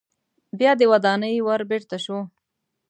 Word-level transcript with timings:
بیا 0.59 0.71
د 0.77 0.81
ودانۍ 0.91 1.35
ور 1.47 1.61
بیرته 1.69 1.97
شو. 2.03 2.17